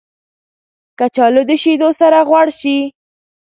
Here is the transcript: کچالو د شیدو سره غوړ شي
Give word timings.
کچالو 0.99 1.41
د 1.49 1.51
شیدو 1.61 1.89
سره 1.99 2.17
غوړ 2.27 2.47
شي 2.59 2.77